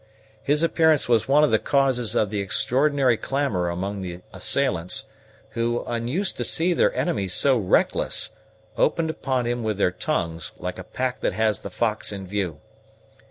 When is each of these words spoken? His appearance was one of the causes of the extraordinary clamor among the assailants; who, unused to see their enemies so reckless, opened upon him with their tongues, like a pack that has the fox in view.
His 0.41 0.63
appearance 0.63 1.07
was 1.07 1.27
one 1.27 1.43
of 1.43 1.51
the 1.51 1.59
causes 1.59 2.15
of 2.15 2.31
the 2.31 2.39
extraordinary 2.39 3.17
clamor 3.17 3.69
among 3.69 4.01
the 4.01 4.21
assailants; 4.33 5.11
who, 5.51 5.83
unused 5.85 6.37
to 6.37 6.43
see 6.43 6.73
their 6.73 6.91
enemies 6.95 7.35
so 7.35 7.55
reckless, 7.59 8.31
opened 8.77 9.11
upon 9.11 9.45
him 9.45 9.61
with 9.61 9.77
their 9.77 9.91
tongues, 9.91 10.53
like 10.57 10.79
a 10.79 10.83
pack 10.83 11.21
that 11.21 11.33
has 11.33 11.59
the 11.59 11.69
fox 11.69 12.11
in 12.11 12.25
view. 12.25 12.59